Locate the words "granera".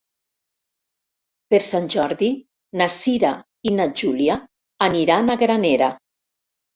5.43-5.91